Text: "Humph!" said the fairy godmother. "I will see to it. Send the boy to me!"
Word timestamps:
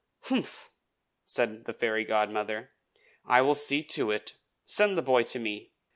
"Humph!" 0.21 0.71
said 1.25 1.65
the 1.65 1.73
fairy 1.73 2.03
godmother. 2.05 2.71
"I 3.23 3.43
will 3.43 3.53
see 3.53 3.83
to 3.83 4.09
it. 4.09 4.33
Send 4.65 4.97
the 4.97 5.03
boy 5.03 5.21
to 5.21 5.37
me!" 5.37 5.73